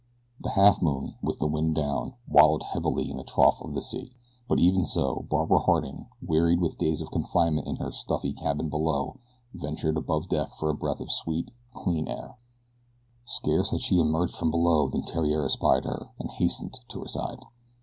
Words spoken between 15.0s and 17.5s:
Theriere espied her, and hastened to her side.